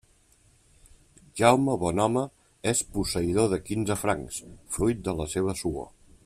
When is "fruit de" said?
4.79-5.15